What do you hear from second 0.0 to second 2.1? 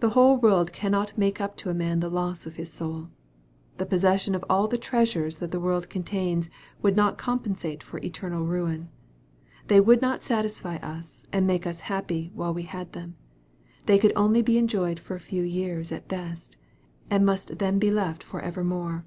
The whole world cannot make up to a man the